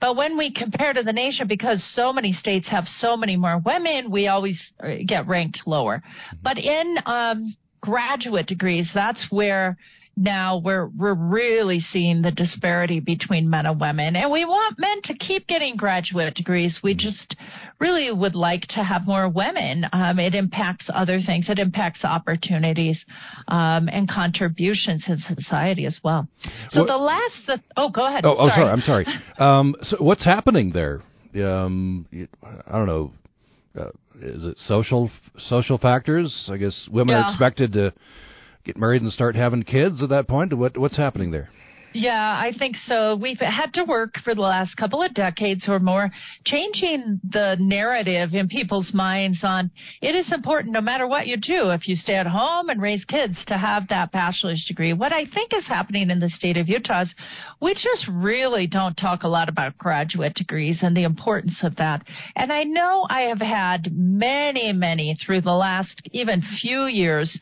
[0.00, 3.58] But when we compare to the nation, because so many states have so many more
[3.64, 6.02] women, we always uh, get ranked lower.
[6.42, 9.76] But in um, graduate degrees, that's where
[10.18, 14.16] now we're we're really seeing the disparity between men and women.
[14.16, 16.80] And we want men to keep getting graduate degrees.
[16.82, 17.36] We just
[17.78, 19.86] really would like to have more women.
[19.92, 21.48] Um, it impacts other things.
[21.48, 22.98] It impacts opportunities
[23.46, 26.26] um, and contributions in society as well.
[26.70, 28.26] So the last the, oh go ahead.
[28.26, 28.70] Oh, oh sorry.
[28.70, 29.06] i'm sorry.
[29.38, 31.00] Um, so what's happening there?
[31.34, 32.06] Um,
[32.66, 33.12] i don't know.
[33.78, 36.48] Uh, is it social social factors?
[36.52, 37.24] I guess women yeah.
[37.24, 37.92] are expected to
[38.68, 40.52] get married and start having kids at that point?
[40.52, 41.48] What what's happening there?
[41.94, 43.16] Yeah, I think so.
[43.16, 46.10] We've had to work for the last couple of decades or more
[46.44, 49.70] changing the narrative in people's minds on
[50.02, 53.04] it is important no matter what you do, if you stay at home and raise
[53.06, 54.92] kids, to have that bachelor's degree.
[54.92, 57.14] What I think is happening in the state of Utah is
[57.62, 62.02] we just really don't talk a lot about graduate degrees and the importance of that.
[62.36, 67.40] And I know I have had many, many through the last even few years.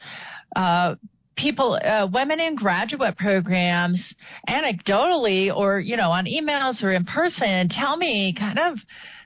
[0.55, 0.95] Uh,
[1.37, 4.03] people, uh, women in graduate programs,
[4.49, 8.79] anecdotally or you know on emails or in person, tell me kind of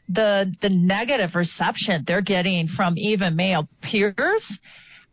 [0.08, 4.44] the the negative reception they're getting from even male peers.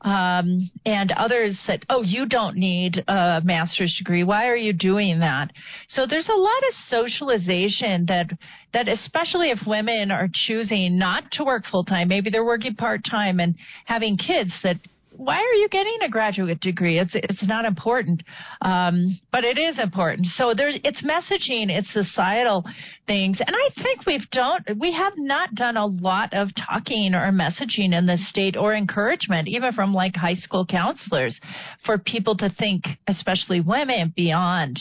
[0.01, 4.23] Um, and others said, "Oh, you don't need a master's degree.
[4.23, 5.51] Why are you doing that?"
[5.89, 8.29] So there's a lot of socialization that
[8.73, 13.01] that especially if women are choosing not to work full time, maybe they're working part
[13.09, 13.55] time and
[13.85, 14.77] having kids that
[15.17, 16.99] why are you getting a graduate degree?
[16.99, 18.21] It's it's not important,
[18.61, 20.27] um, but it is important.
[20.37, 22.63] So there's it's messaging, it's societal
[23.07, 27.31] things, and I think we've don't we have not done a lot of talking or
[27.31, 31.37] messaging in the state or encouragement, even from like high school counselors,
[31.85, 34.79] for people to think, especially women, beyond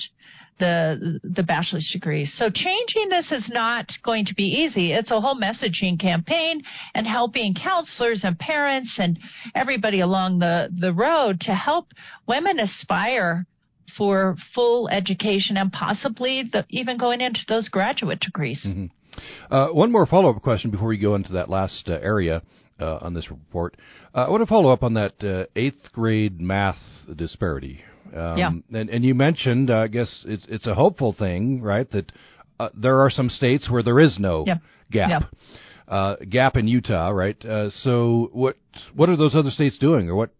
[0.59, 2.33] the the bachelor's degrees.
[2.37, 4.93] So changing this is not going to be easy.
[4.93, 6.63] It's a whole messaging campaign
[6.95, 9.19] and helping counselors and parents and
[9.55, 11.89] everybody along the the road to help
[12.27, 13.47] women aspire
[13.97, 18.63] for full education and possibly the, even going into those graduate degrees.
[18.67, 18.87] Mm-hmm.
[19.51, 22.43] Uh, one more follow up question before we go into that last uh, area.
[22.79, 23.75] Uh, on this report,
[24.15, 26.77] uh, I want to follow up on that uh, eighth grade math
[27.17, 27.83] disparity
[28.15, 28.51] um, yeah.
[28.79, 31.91] And, and you mentioned, uh, I guess it's it's a hopeful thing, right?
[31.91, 32.13] That
[32.59, 34.57] uh, there are some states where there is no yeah.
[34.91, 35.09] gap.
[35.09, 35.21] Yeah.
[35.89, 37.43] Uh, gap in Utah, right?
[37.45, 38.57] Uh, so what
[38.95, 40.31] what are those other states doing, or what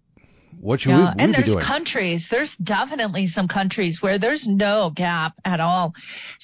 [0.61, 1.65] what should yeah, we, we and there's doing?
[1.65, 5.93] countries, there's definitely some countries where there's no gap at all.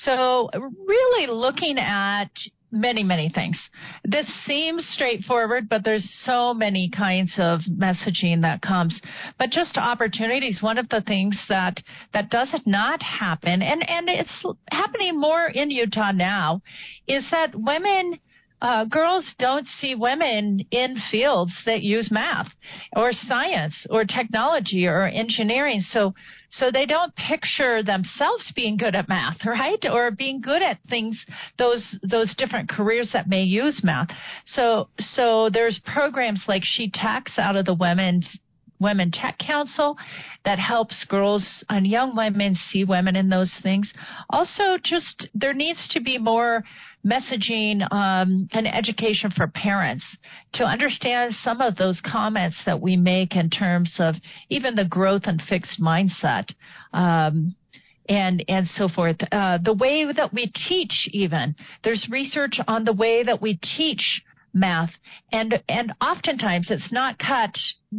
[0.04, 2.30] So really looking at
[2.72, 3.56] many, many things.
[4.04, 8.98] This seems straightforward, but there's so many kinds of messaging that comes.
[9.38, 10.62] But just opportunities.
[10.62, 11.78] One of the things that
[12.14, 16.62] that does not happen, and and it's happening more in Utah now,
[17.06, 18.18] is that women
[18.62, 22.46] uh, girls don't see women in fields that use math
[22.94, 25.82] or science or technology or engineering.
[25.90, 26.14] So,
[26.52, 29.82] so they don't picture themselves being good at math, right?
[29.90, 31.18] Or being good at things,
[31.58, 34.08] those, those different careers that may use math.
[34.46, 38.26] So, so there's programs like She Techs out of the women's
[38.82, 39.96] Women Tech Council
[40.44, 43.90] that helps girls and young women see women in those things.
[44.30, 46.62] Also, just there needs to be more
[47.04, 50.04] messaging um, and education for parents
[50.54, 54.14] to understand some of those comments that we make in terms of
[54.48, 56.44] even the growth and fixed mindset.
[56.92, 57.54] Um,
[58.08, 59.16] and and so forth.
[59.30, 64.22] Uh, the way that we teach, even there's research on the way that we teach
[64.54, 64.90] math
[65.32, 67.54] and and oftentimes it's not cut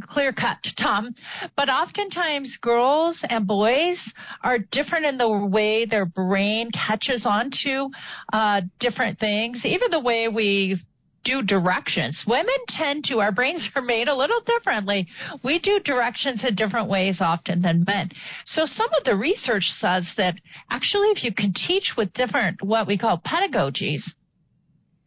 [0.10, 1.14] clear cut tom
[1.56, 3.98] but oftentimes girls and boys
[4.44, 7.90] are different in the way their brain catches on to
[8.34, 10.80] uh, different things even the way we
[11.24, 12.22] do directions.
[12.28, 15.08] Women tend to, our brains are made a little differently.
[15.44, 18.10] We do directions in different ways often than men.
[18.46, 20.36] So some of the research says that
[20.70, 24.02] actually if you can teach with different, what we call pedagogies,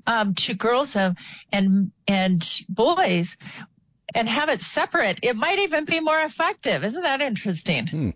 [0.06, 1.16] um, to girls and,
[1.52, 3.26] and and boys
[4.14, 6.84] and have it separate, it might even be more effective.
[6.84, 7.86] Isn't that interesting?
[7.86, 8.10] Hmm.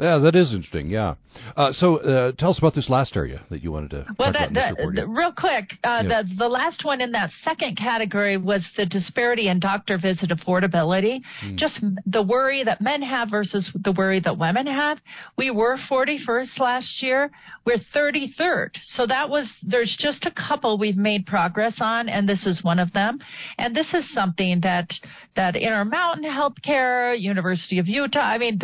[0.00, 0.88] Yeah, that is interesting.
[0.88, 1.16] Yeah.
[1.56, 4.06] Uh, so, uh, tell us about this last area that you wanted to.
[4.18, 6.22] Well, that, that real quick, uh, yeah.
[6.22, 11.20] the the last one in that second category was the disparity in doctor visit affordability.
[11.44, 11.56] Mm.
[11.58, 14.98] Just the worry that men have versus the worry that women have.
[15.36, 17.30] We were 41st last year.
[17.66, 18.70] We're 33rd.
[18.94, 22.78] So that was there's just a couple we've made progress on, and this is one
[22.78, 23.18] of them.
[23.58, 24.88] And this is something that
[25.36, 28.20] that Intermountain Healthcare, University of Utah.
[28.20, 28.58] I mean.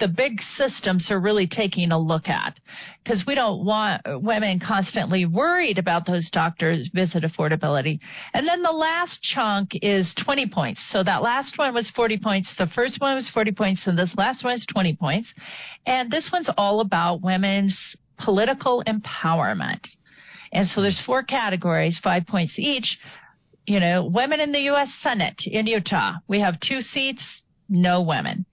[0.00, 2.58] The big systems are really taking a look at
[3.04, 8.00] because we don't want women constantly worried about those doctors visit affordability.
[8.32, 10.80] And then the last chunk is 20 points.
[10.90, 12.48] So that last one was 40 points.
[12.58, 15.28] The first one was 40 points and this last one is 20 points.
[15.86, 17.76] And this one's all about women's
[18.18, 19.80] political empowerment.
[20.52, 22.98] And so there's four categories, five points each.
[23.66, 24.88] You know, women in the U.S.
[25.02, 26.14] Senate in Utah.
[26.26, 27.22] We have two seats,
[27.68, 28.46] no women.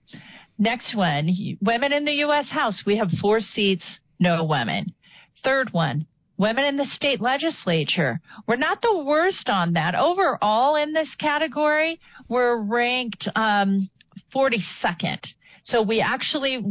[0.58, 2.50] Next one, women in the U.S.
[2.50, 2.82] House.
[2.84, 3.84] We have four seats,
[4.18, 4.92] no women.
[5.44, 8.20] Third one, women in the state legislature.
[8.46, 9.94] We're not the worst on that.
[9.94, 13.88] Overall in this category, we're ranked um,
[14.34, 15.20] 42nd.
[15.64, 16.64] So we actually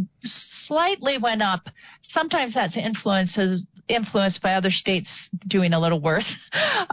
[0.65, 1.69] slightly went up.
[2.09, 5.09] Sometimes that's influences influenced by other states
[5.47, 6.25] doing a little worse.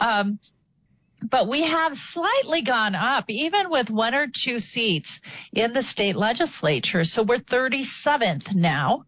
[0.01, 0.39] Um,
[1.31, 5.09] but we have slightly gone up, even with one or two seats
[5.53, 7.05] in the state legislature.
[7.05, 9.05] So we're 37th now,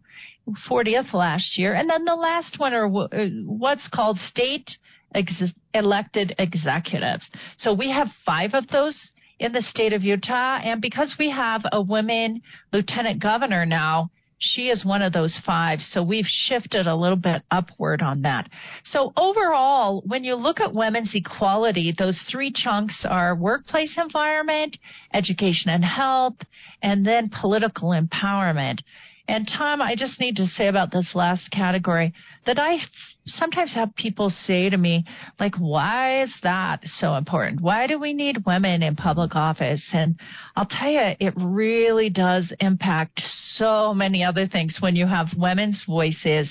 [0.68, 1.74] 40th last year.
[1.74, 4.68] And then the last one are uh, what's called state
[5.14, 7.24] ex- elected executives.
[7.58, 8.96] So we have five of those
[9.38, 10.58] in the state of Utah.
[10.58, 12.40] And because we have a woman
[12.72, 15.80] lieutenant governor now, she is one of those five.
[15.90, 18.48] So we've shifted a little bit upward on that.
[18.84, 24.76] So overall, when you look at women's equality, those three chunks are workplace environment,
[25.12, 26.36] education and health,
[26.82, 28.80] and then political empowerment.
[29.28, 32.12] And Tom, I just need to say about this last category
[32.46, 32.78] that I
[33.26, 35.04] sometimes have people say to me,
[35.40, 37.60] like, why is that so important?
[37.60, 39.82] Why do we need women in public office?
[39.92, 40.18] And
[40.54, 43.20] I'll tell you, it really does impact
[43.56, 46.48] so many other things when you have women's voices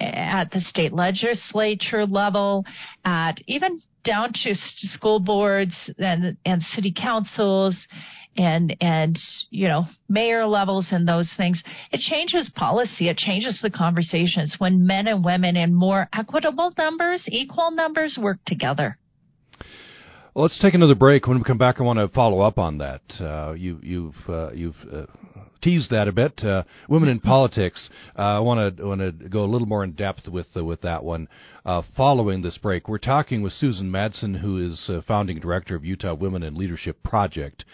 [0.00, 2.64] at the state legislature level,
[3.04, 7.86] at even down to school boards and, and city councils
[8.36, 9.18] and and
[9.50, 11.62] you know mayor levels and those things
[11.92, 17.22] it changes policy it changes the conversations when men and women in more equitable numbers
[17.28, 18.98] equal numbers work together
[20.36, 21.26] well, let's take another break.
[21.26, 23.00] When we come back, I want to follow up on that.
[23.18, 25.06] Uh, you, you've uh, you've uh,
[25.62, 26.44] teased that a bit.
[26.44, 27.88] Uh, women in politics.
[28.18, 30.82] Uh, I want to want to go a little more in depth with uh, with
[30.82, 31.28] that one.
[31.96, 36.42] following this break, we're talking with Susan Madsen, who is founding director of Utah Women
[36.42, 37.64] in Leadership Project,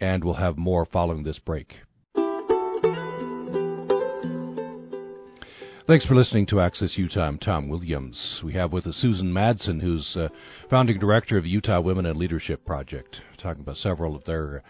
[0.00, 1.74] and we'll have more following this break.
[5.86, 7.26] Thanks for listening to Access Utah.
[7.26, 8.40] I'm Tom Williams.
[8.42, 10.28] We have with us Susan Madsen, who's uh,
[10.70, 14.62] founding director of Utah Women in Leadership Project, talking about several of their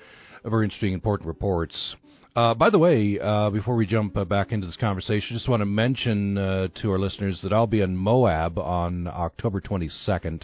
[0.45, 1.95] uh, very interesting, important reports.
[2.35, 5.61] Uh, by the way, uh, before we jump uh, back into this conversation, just want
[5.61, 10.43] to mention uh, to our listeners that I'll be in Moab on October 22nd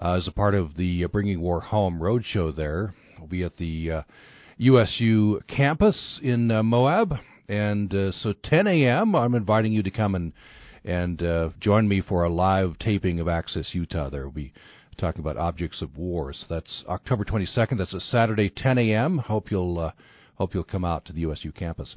[0.00, 2.92] as a part of the Bringing War Home roadshow there.
[3.22, 4.02] I'll be at the
[4.58, 7.14] USU campus in Moab
[7.48, 9.14] and uh, so 10 a.m.
[9.14, 10.32] I'm inviting you to come and
[10.84, 14.10] and uh, join me for a live taping of Access Utah.
[14.10, 14.52] There will be
[14.98, 16.32] talking about objects of war.
[16.32, 17.78] So that's October 22nd.
[17.78, 19.18] That's a Saturday, 10 a.m.
[19.18, 19.92] Hope you'll uh,
[20.34, 21.94] hope you'll come out to the USU campus.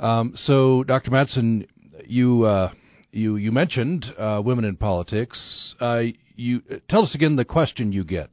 [0.00, 1.12] Um, so, Dr.
[1.12, 1.68] Madsen,
[2.04, 2.72] you uh,
[3.12, 5.38] you you mentioned uh, women in politics.
[5.80, 6.02] Uh,
[6.34, 6.60] you
[6.90, 8.30] tell us again the question you get.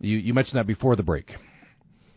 [0.00, 1.32] You you mentioned that before the break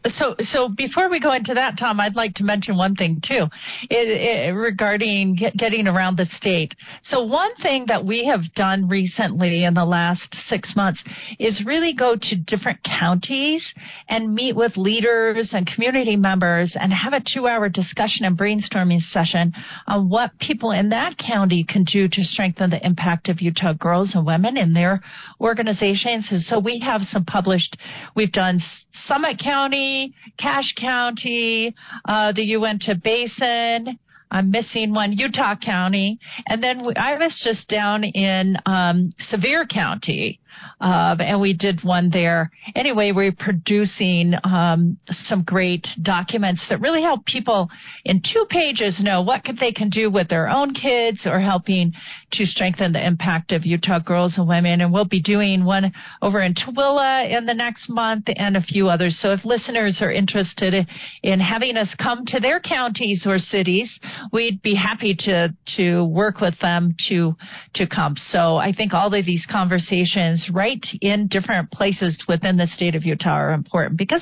[0.09, 3.45] so so before we go into that, Tom, I'd like to mention one thing too,
[3.89, 6.73] it, it, regarding get, getting around the state.
[7.03, 11.01] So one thing that we have done recently in the last six months
[11.39, 13.63] is really go to different counties
[14.09, 19.53] and meet with leaders and community members and have a two-hour discussion and brainstorming session
[19.87, 24.11] on what people in that county can do to strengthen the impact of Utah girls
[24.15, 25.01] and women in their
[25.39, 26.27] organizations.
[26.31, 27.77] And so we have some published.
[28.15, 28.61] We've done
[29.07, 31.73] Summit County, Cache County,
[32.05, 33.99] uh, the Uinta Basin.
[34.29, 36.17] I'm missing one, Utah County,
[36.47, 40.39] and then I was just down in um, Sevier County,
[40.79, 42.51] uh, and we did one there.
[42.75, 44.97] Anyway, we're producing um,
[45.27, 47.69] some great documents that really help people
[48.05, 51.93] in two pages know what they can do with their own kids or helping
[52.33, 54.81] to strengthen the impact of Utah girls and women.
[54.81, 55.91] And we'll be doing one
[56.21, 59.17] over in Tooele in the next month and a few others.
[59.21, 60.87] So if listeners are interested
[61.23, 63.91] in having us come to their counties or cities,
[64.31, 67.35] we'd be happy to to work with them to
[67.75, 68.15] to come.
[68.29, 73.03] So I think all of these conversations right in different places within the state of
[73.03, 74.21] Utah are important because,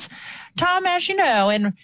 [0.58, 1.74] Tom, as you know, in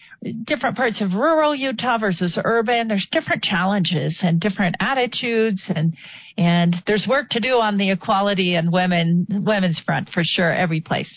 [0.44, 5.94] different parts of rural Utah versus urban, there's different challenges and different attitudes and
[6.38, 10.80] and there's work to do on the equality and women women's front for sure every
[10.80, 11.08] place.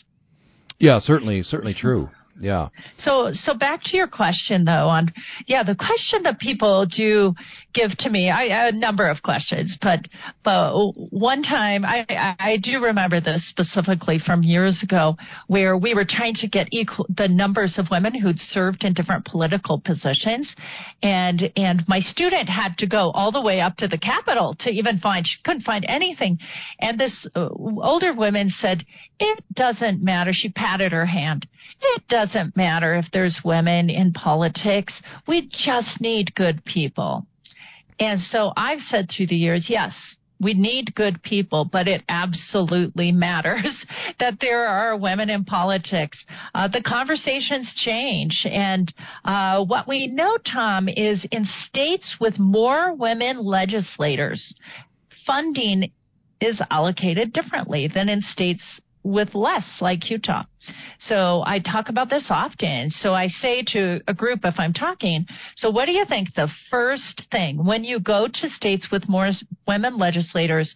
[0.79, 2.09] Yeah, certainly, certainly true.
[2.39, 2.69] Yeah.
[2.99, 5.13] So so back to your question though on
[5.45, 7.35] yeah the question that people do
[7.73, 9.99] give to me I a number of questions but
[10.43, 12.05] but one time I
[12.39, 15.15] I do remember this specifically from years ago
[15.47, 19.25] where we were trying to get equal the numbers of women who'd served in different
[19.25, 20.49] political positions
[21.03, 24.69] and and my student had to go all the way up to the Capitol to
[24.69, 26.37] even find she couldn't find anything
[26.79, 28.83] and this uh, older woman said
[29.19, 31.47] it doesn't matter she patted her hand
[31.81, 34.93] it doesn't matter if there's women in politics.
[35.27, 37.25] We just need good people.
[37.99, 39.93] And so I've said through the years, yes,
[40.41, 43.75] we need good people, but it absolutely matters
[44.19, 46.17] that there are women in politics.
[46.55, 48.45] Uh, the conversations change.
[48.49, 48.91] And
[49.25, 54.53] uh, what we know, Tom, is in states with more women legislators,
[55.27, 55.91] funding
[56.41, 58.63] is allocated differently than in states
[59.03, 60.43] with less, like Utah.
[60.99, 62.89] So I talk about this often.
[62.89, 65.25] So I say to a group if I'm talking,
[65.57, 69.31] so what do you think the first thing when you go to states with more
[69.67, 70.75] women legislators,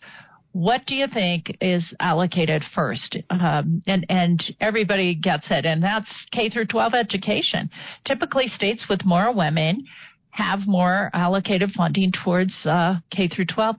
[0.54, 3.18] what do you think is allocated first?
[3.30, 7.72] Um, and and everybody gets it, and that's K through 12 education.
[8.06, 9.84] Typically, states with more women
[10.30, 13.76] have more allocated funding towards uh, K through 12.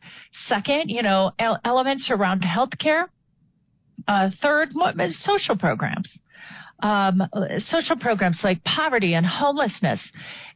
[0.48, 1.32] Second, you know,
[1.64, 3.06] elements around healthcare
[4.08, 4.70] uh, third,
[5.22, 6.08] social programs.
[6.82, 7.22] um,
[7.68, 10.00] social programs like poverty and homelessness.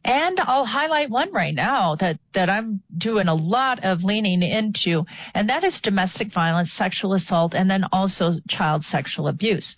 [0.03, 5.05] And I'll highlight one right now that, that I'm doing a lot of leaning into,
[5.33, 9.75] and that is domestic violence, sexual assault, and then also child sexual abuse.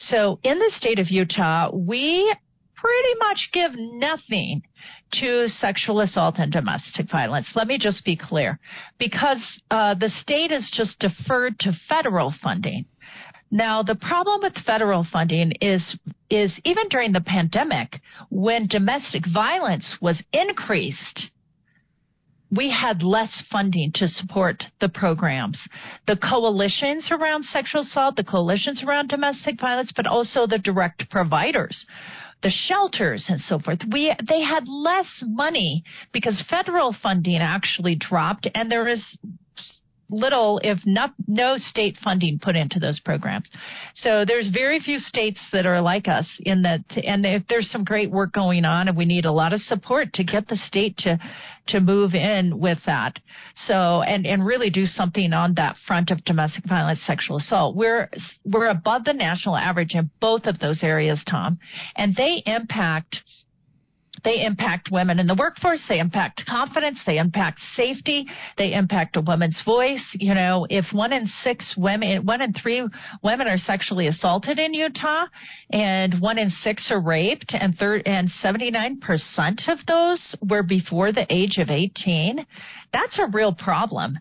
[0.00, 2.34] So in the state of Utah, we
[2.84, 4.62] pretty much give nothing
[5.12, 7.46] to sexual assault and domestic violence.
[7.54, 8.58] Let me just be clear,
[8.98, 12.84] because uh, the state is just deferred to federal funding.
[13.50, 15.96] Now, the problem with federal funding is
[16.28, 21.30] is even during the pandemic, when domestic violence was increased,
[22.50, 25.58] we had less funding to support the programs.
[26.06, 31.86] The coalitions around sexual assault, the coalitions around domestic violence, but also the direct providers
[32.44, 33.78] the shelters and so forth.
[33.90, 35.82] We they had less money
[36.12, 39.02] because federal funding actually dropped, and there is
[40.10, 43.48] little, if not no state funding put into those programs.
[43.94, 47.84] So there's very few states that are like us in that, and if there's some
[47.84, 50.96] great work going on, and we need a lot of support to get the state
[50.98, 51.18] to
[51.66, 53.18] to move in with that.
[53.66, 57.76] So and and really do something on that front of domestic violence, sexual assault.
[57.76, 58.10] We're
[58.44, 61.58] we're above the national average in both of those areas, Tom,
[61.96, 63.16] and they impact
[64.24, 65.80] they impact women in the workforce.
[65.88, 66.98] They impact confidence.
[67.06, 68.26] They impact safety.
[68.56, 70.04] They impact a woman's voice.
[70.14, 72.88] You know, if one in six women, one in three
[73.22, 75.26] women are sexually assaulted in Utah,
[75.70, 78.98] and one in six are raped, and third and 79%
[79.68, 82.44] of those were before the age of 18,
[82.92, 84.18] that's a real problem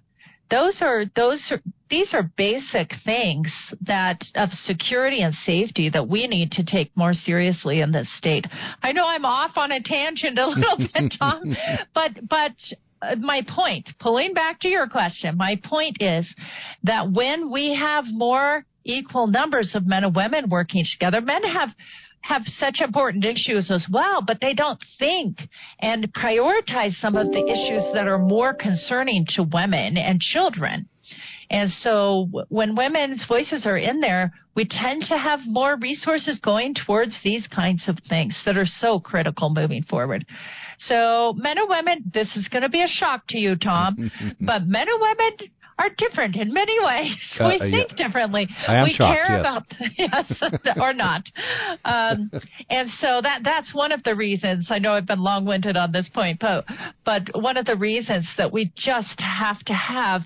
[0.50, 3.48] those are those are these are basic things
[3.82, 8.46] that of security and safety that we need to take more seriously in this state.
[8.82, 11.56] I know I'm off on a tangent a little bit, Tom,
[11.94, 12.52] but but
[13.02, 16.28] uh, my point, pulling back to your question, my point is
[16.84, 21.70] that when we have more equal numbers of men and women working together, men have
[22.24, 25.38] have such important issues as well, but they don't think
[25.80, 30.88] and prioritize some of the issues that are more concerning to women and children.
[31.49, 36.74] And so when women's voices are in there, we tend to have more resources going
[36.86, 40.26] towards these kinds of things that are so critical moving forward.
[40.80, 44.65] So men and women, this is going to be a shock to you, Tom, but
[44.65, 47.15] men and women are different in many ways.
[47.39, 48.07] Uh, we think yeah.
[48.07, 48.47] differently.
[48.67, 49.65] I am we shocked, care
[49.97, 50.26] yes.
[50.39, 51.24] about yes or not.
[51.86, 52.32] Um,
[52.69, 54.67] and so that that's one of the reasons.
[54.69, 56.65] I know I've been long-winded on this point, but
[57.05, 60.21] but one of the reasons that we just have to have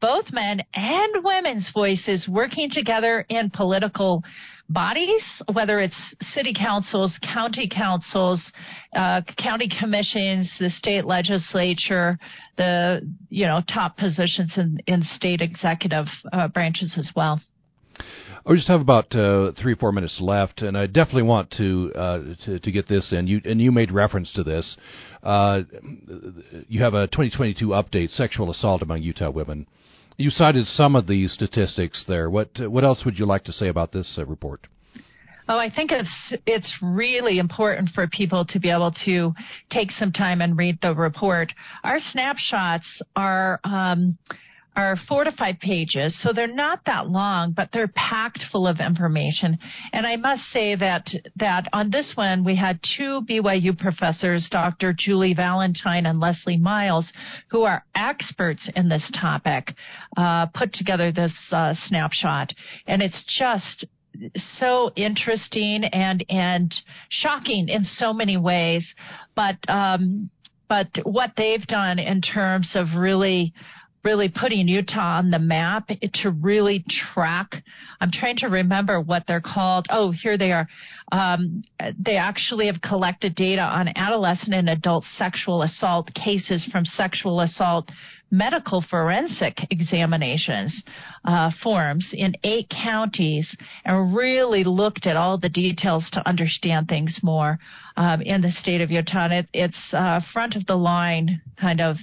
[0.00, 4.22] both men and women's voices working together in political
[4.68, 5.22] bodies,
[5.52, 5.96] whether it's
[6.34, 8.40] city councils, county councils,
[8.94, 12.18] uh, county commissions, the state legislature,
[12.56, 17.40] the you know top positions in, in state executive uh, branches as well.
[18.46, 22.18] We just have about uh, three, four minutes left, and I definitely want to, uh,
[22.44, 23.26] to to get this in.
[23.26, 24.76] You and you made reference to this.
[25.22, 25.62] Uh,
[26.68, 29.66] you have a 2022 update: sexual assault among Utah women.
[30.18, 32.28] You cited some of these statistics there.
[32.28, 34.66] What what else would you like to say about this uh, report?
[35.46, 39.34] Oh, I think it's it's really important for people to be able to
[39.70, 41.52] take some time and read the report.
[41.82, 44.16] Our snapshots are um,
[44.74, 48.80] are four to five pages, so they're not that long, but they're packed full of
[48.80, 49.58] information.
[49.92, 54.94] And I must say that that on this one we had two BYU professors, Dr.
[54.98, 57.12] Julie Valentine and Leslie Miles,
[57.48, 59.74] who are experts in this topic,
[60.16, 62.50] uh, put together this uh, snapshot,
[62.86, 63.84] and it's just
[64.58, 66.74] so interesting and and
[67.08, 68.86] shocking in so many ways
[69.34, 70.30] but um
[70.68, 73.52] but what they've done in terms of really
[74.04, 77.50] really putting Utah on the map to really track.
[78.00, 79.86] I'm trying to remember what they're called.
[79.88, 80.68] Oh, here they are.
[81.10, 81.64] Um,
[81.98, 87.88] they actually have collected data on adolescent and adult sexual assault cases from sexual assault
[88.34, 90.74] medical forensic examinations
[91.24, 93.48] uh, forms in eight counties
[93.84, 97.58] and really looked at all the details to understand things more
[97.96, 99.28] um, in the state of Utah.
[99.30, 101.96] It, it's uh, front of the line kind of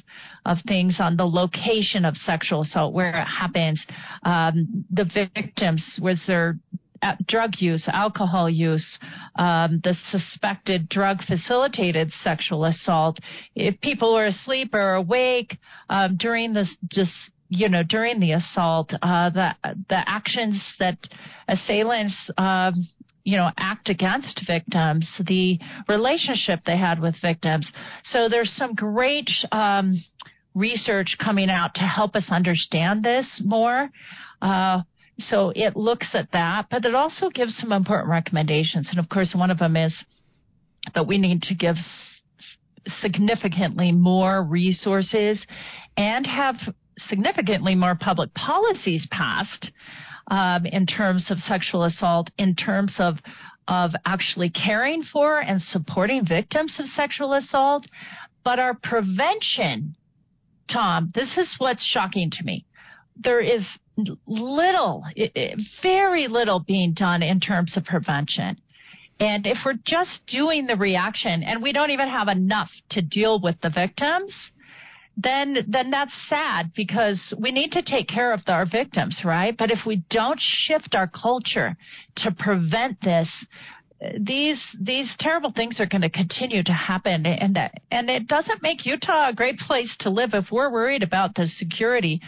[0.45, 3.79] of things on the location of sexual assault, where it happens,
[4.23, 5.05] um, the
[5.35, 6.57] victims, was there
[7.27, 8.99] drug use, alcohol use,
[9.41, 13.17] um, the suspected drug facilitated sexual assault.
[13.55, 15.57] If people are asleep or awake
[15.89, 17.11] um, during this, just
[17.49, 19.49] you know, during the assault, uh, the
[19.89, 20.99] the actions that
[21.47, 22.87] assailants, um,
[23.23, 25.57] you know, act against victims, the
[25.89, 27.67] relationship they had with victims.
[28.11, 30.03] So there's some great um,
[30.53, 33.89] research coming out to help us understand this more.
[34.39, 34.81] Uh,
[35.19, 38.87] So it looks at that, but it also gives some important recommendations.
[38.89, 39.93] And of course, one of them is
[40.95, 41.75] that we need to give
[43.01, 45.39] significantly more resources
[45.97, 46.55] and have
[47.07, 49.71] significantly more public policies passed
[50.29, 53.17] um, in terms of sexual assault, in terms of
[53.67, 57.85] of actually caring for and supporting victims of sexual assault,
[58.43, 59.95] but our prevention,
[60.69, 62.65] Tom, this is what's shocking to me.
[63.15, 63.63] There is
[64.25, 68.57] little, eh, eh, very little being done in terms of prevention.
[69.19, 73.39] And if we're just doing the reaction and we don't even have enough to deal
[73.39, 74.33] with the victims,
[75.17, 79.55] then then that's sad because we need to take care of our victims, right?
[79.55, 81.75] But if we don't shift our culture
[82.17, 83.29] to prevent this,
[84.19, 88.63] these these terrible things are going to continue to happen and that and it doesn't
[88.63, 92.19] make Utah a great place to live if we're worried about the security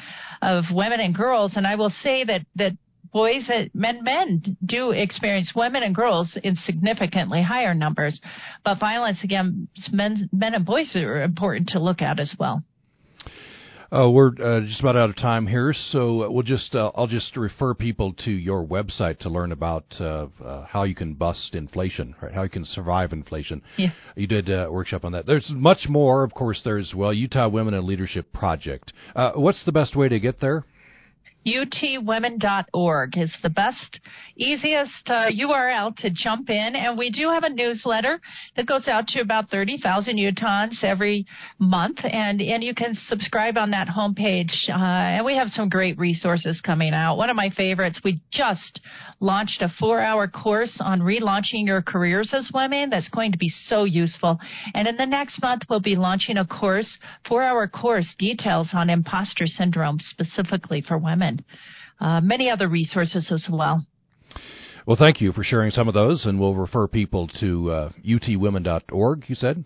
[0.41, 1.53] of women and girls.
[1.55, 2.73] And I will say that that
[3.11, 8.21] boys and men men do experience women and girls in significantly higher numbers.
[8.63, 12.63] But violence against men men and boys are important to look at as well
[13.93, 17.37] uh, we're uh, just about out of time here, so we'll just uh, I'll just
[17.37, 22.15] refer people to your website to learn about uh, uh, how you can bust inflation,
[22.21, 22.33] right?
[22.33, 23.61] How you can survive inflation.
[23.77, 23.91] Yeah.
[24.15, 25.25] You did a workshop on that.
[25.25, 26.61] There's much more, of course.
[26.63, 28.93] There's well Utah Women in Leadership Project.
[29.35, 30.65] what's the best way to get there?
[31.45, 33.99] utwomen.org is the best,
[34.37, 36.75] easiest uh, URL to jump in.
[36.75, 38.19] And we do have a newsletter
[38.55, 41.25] that goes out to about 30,000 Utahns every
[41.59, 41.99] month.
[42.03, 44.53] And, and you can subscribe on that homepage.
[44.69, 47.17] Uh, and we have some great resources coming out.
[47.17, 48.79] One of my favorites, we just
[49.19, 53.51] launched a four hour course on relaunching your careers as women that's going to be
[53.67, 54.39] so useful.
[54.73, 58.89] And in the next month, we'll be launching a course, four hour course, details on
[58.89, 61.43] imposter syndrome specifically for women and
[61.99, 63.85] uh, many other resources as well.
[64.85, 69.25] Well, thank you for sharing some of those, and we'll refer people to uh, utwomen.org,
[69.27, 69.63] you said?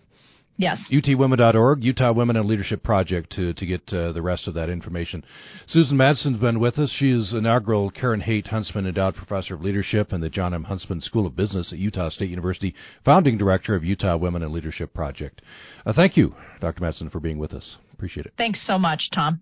[0.60, 0.78] Yes.
[0.90, 5.24] UTWomen.org, Utah Women and Leadership Project to, to get uh, the rest of that information.
[5.68, 6.90] Susan Madsen's been with us.
[6.98, 10.64] She is inaugural Karen Haight Huntsman Endowed Professor of Leadership in the Jon M.
[10.64, 14.92] Huntsman School of Business at Utah State University, founding director of Utah Women and Leadership
[14.92, 15.42] Project.
[15.86, 16.80] Uh, thank you, Dr.
[16.80, 17.76] Madsen, for being with us.
[17.92, 18.32] Appreciate it.
[18.36, 19.40] Thanks so much, Tom.